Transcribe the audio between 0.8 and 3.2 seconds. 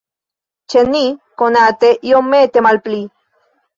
ni, konate, iomete malpli.